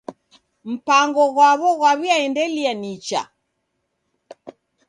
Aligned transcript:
Mpango 0.71 1.23
ghwaw'o 1.33 1.69
ghwaw'iaendelia 1.79 2.73
nicha. 2.81 3.21